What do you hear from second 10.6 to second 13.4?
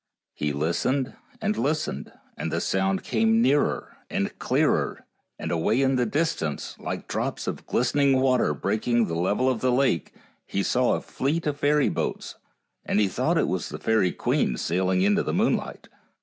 saw a fleet of fairy boats, and he thought